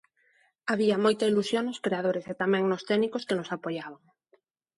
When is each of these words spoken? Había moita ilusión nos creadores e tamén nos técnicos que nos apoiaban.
Había 0.71 0.95
moita 1.05 1.27
ilusión 1.31 1.63
nos 1.65 1.81
creadores 1.85 2.25
e 2.31 2.33
tamén 2.41 2.63
nos 2.67 2.85
técnicos 2.89 3.25
que 3.27 3.37
nos 3.39 3.49
apoiaban. 3.57 4.03